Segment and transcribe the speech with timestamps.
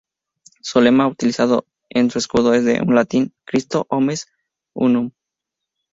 [0.61, 4.25] Su lema utilizado en su escudo es: en latín "Christo omnes
[4.73, 5.11] unum".